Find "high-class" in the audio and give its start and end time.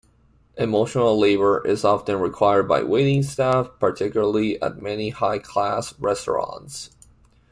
5.09-5.93